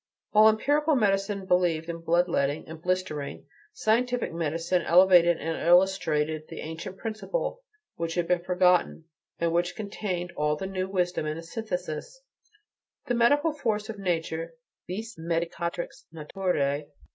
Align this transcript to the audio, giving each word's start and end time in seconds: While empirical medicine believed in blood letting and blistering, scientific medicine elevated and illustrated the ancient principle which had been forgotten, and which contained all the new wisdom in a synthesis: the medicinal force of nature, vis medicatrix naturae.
While 0.31 0.49
empirical 0.49 0.95
medicine 0.95 1.45
believed 1.45 1.87
in 1.87 1.99
blood 2.01 2.27
letting 2.27 2.67
and 2.67 2.81
blistering, 2.81 3.45
scientific 3.71 4.33
medicine 4.33 4.81
elevated 4.81 5.37
and 5.37 5.55
illustrated 5.55 6.47
the 6.47 6.59
ancient 6.61 6.97
principle 6.97 7.61
which 7.97 8.15
had 8.15 8.27
been 8.27 8.43
forgotten, 8.43 9.03
and 9.37 9.51
which 9.53 9.75
contained 9.75 10.33
all 10.35 10.55
the 10.55 10.65
new 10.65 10.89
wisdom 10.89 11.27
in 11.27 11.37
a 11.37 11.43
synthesis: 11.43 12.19
the 13.05 13.13
medicinal 13.13 13.53
force 13.53 13.89
of 13.89 13.99
nature, 13.99 14.55
vis 14.89 15.19
medicatrix 15.19 16.05
naturae. 16.11 16.87